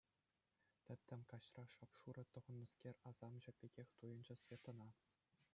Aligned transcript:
Тӗттӗм 0.87 1.21
каҫра 1.33 1.65
шап-шурӑ 1.75 2.23
тӑхӑннӑскер 2.37 2.95
асамҫӑ 3.13 3.51
пекех 3.63 3.89
туйӑнчӗ 4.01 4.35
Светӑна. 4.47 4.89